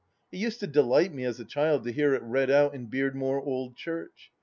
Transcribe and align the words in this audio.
It 0.31 0.37
used 0.39 0.59
to 0.61 0.65
delight 0.65 1.13
me 1.13 1.25
as 1.25 1.39
a 1.39 1.45
child 1.45 1.83
to 1.83 1.91
hear 1.91 2.15
it 2.15 2.23
read 2.23 2.49
out 2.49 2.73
in 2.73 2.87
Beardmore 2.89 3.45
Old 3.45 3.75
Church. 3.77 4.31